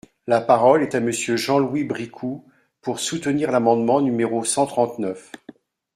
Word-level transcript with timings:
La 0.25 0.41
parole 0.41 0.81
est 0.81 0.95
à 0.95 0.99
Monsieur 0.99 1.37
Jean-Louis 1.37 1.83
Bricout, 1.83 2.43
pour 2.81 2.99
soutenir 2.99 3.51
l’amendement 3.51 4.01
numéro 4.01 4.43
cent 4.43 4.65
trente-neuf. 4.65 5.31